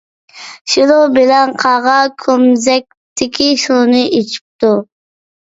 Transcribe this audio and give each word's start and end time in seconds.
شۇنىڭ 0.75 1.03
بىلەن 1.17 1.53
قاغا 1.63 1.97
كومزەكتىكى 2.23 3.51
سۇنى 3.67 4.03
ئىچىپتۇ. 4.09 4.75